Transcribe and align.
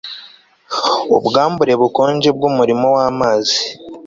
ubwambure 1.17 1.73
bukonje 1.81 2.29
bwumurimo 2.37 2.87
wamazi 2.97 3.59